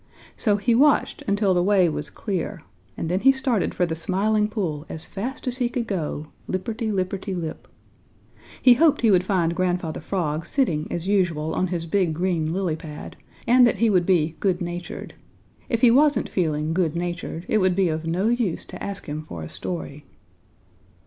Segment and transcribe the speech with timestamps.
[0.35, 2.63] So he watched until the way was clear,
[2.97, 6.91] and then he started for the Smiling Pool as fast as he could go, lipperty
[6.91, 7.67] lipperty lip.
[8.63, 12.75] He hoped he would find Grandfather Frog sitting as usual on his big green lily
[12.75, 15.13] pad, and that he would be good natured.
[15.69, 19.21] If he wasn't feeling good natured, it would be of no use to ask him
[19.21, 20.05] for a story.